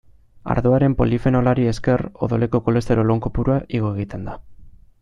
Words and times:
Ardoaren 0.53 0.95
polifenolari 1.01 1.67
esker 1.73 2.03
odoleko 2.27 2.63
kolesterol 2.69 3.15
on 3.17 3.21
kopurua 3.27 3.59
igo 3.81 3.93
egiten 3.95 4.29
da. 4.31 4.39